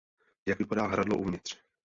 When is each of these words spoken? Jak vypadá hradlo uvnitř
Jak 0.45 0.59
vypadá 0.59 0.85
hradlo 0.87 1.17
uvnitř 1.17 1.57